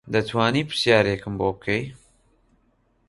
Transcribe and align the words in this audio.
دەتوانی 0.13 0.67
پرسیارێکم 0.69 1.33
بۆ 1.39 1.49
بکەی 1.57 1.83